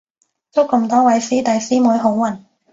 [0.51, 2.39] 祝咁多位師弟師妹好運